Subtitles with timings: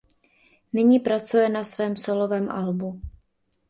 [0.73, 3.01] Nyní pracuje na svém sólovém albu.